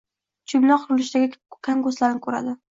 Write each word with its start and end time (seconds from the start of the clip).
jumla 0.53 0.77
qurilishidagi 0.87 1.61
kam-ko‘stlarini 1.71 2.27
ko‘radi. 2.29 2.61